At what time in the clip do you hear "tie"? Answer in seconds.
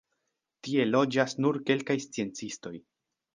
0.67-0.85